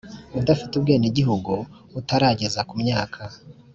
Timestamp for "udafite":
0.39-0.71